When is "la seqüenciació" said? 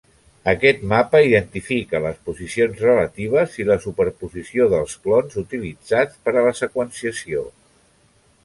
6.51-7.49